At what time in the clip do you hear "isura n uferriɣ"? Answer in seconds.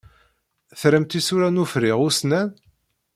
1.19-1.99